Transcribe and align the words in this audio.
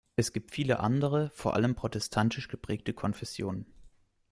Es 0.15 0.33
gibt 0.33 0.49
viele 0.49 0.79
andere, 0.79 1.29
vor 1.29 1.53
allem 1.53 1.75
protestantisch 1.75 2.47
geprägte 2.47 2.91
Konfessionen. 2.91 3.67